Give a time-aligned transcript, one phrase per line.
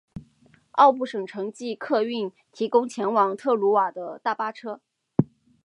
[0.71, 4.81] 奥布省城际客运提供前往特鲁瓦的大巴车。